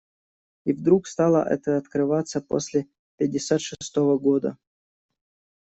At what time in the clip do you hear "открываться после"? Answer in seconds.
1.77-2.87